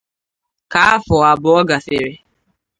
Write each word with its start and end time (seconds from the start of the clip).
Ka 0.71 0.81
afọ 0.95 1.15
abụọ 1.31 1.59
gafere 1.69 2.11